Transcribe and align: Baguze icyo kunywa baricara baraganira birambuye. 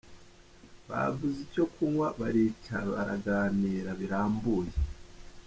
Baguze 0.87 1.39
icyo 1.47 1.63
kunywa 1.73 2.07
baricara 2.19 2.87
baraganira 2.95 3.89
birambuye. 3.99 4.73